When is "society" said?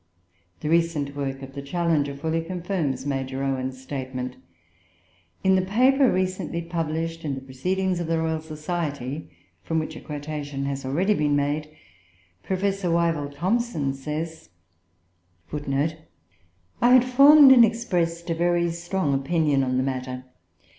8.41-9.29